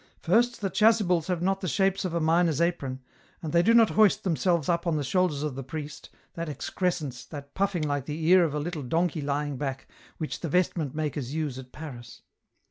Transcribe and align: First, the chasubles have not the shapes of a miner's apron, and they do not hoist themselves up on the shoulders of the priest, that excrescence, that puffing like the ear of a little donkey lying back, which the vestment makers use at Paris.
First, 0.19 0.61
the 0.61 0.71
chasubles 0.71 1.27
have 1.27 1.43
not 1.43 1.61
the 1.61 1.67
shapes 1.67 2.05
of 2.05 2.15
a 2.15 2.19
miner's 2.19 2.59
apron, 2.59 3.01
and 3.43 3.53
they 3.53 3.61
do 3.61 3.71
not 3.71 3.91
hoist 3.91 4.23
themselves 4.23 4.67
up 4.67 4.87
on 4.87 4.97
the 4.97 5.03
shoulders 5.03 5.43
of 5.43 5.53
the 5.53 5.63
priest, 5.63 6.09
that 6.33 6.49
excrescence, 6.49 7.23
that 7.25 7.53
puffing 7.53 7.83
like 7.83 8.07
the 8.07 8.25
ear 8.25 8.43
of 8.43 8.55
a 8.55 8.59
little 8.59 8.81
donkey 8.81 9.21
lying 9.21 9.57
back, 9.57 9.87
which 10.17 10.39
the 10.39 10.49
vestment 10.49 10.95
makers 10.95 11.35
use 11.35 11.59
at 11.59 11.71
Paris. 11.71 12.23